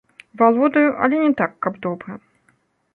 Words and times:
Валодаю, 0.41 0.89
але 1.07 1.15
не 1.27 1.29
так, 1.43 1.51
каб 1.67 1.73
добра. 1.87 2.21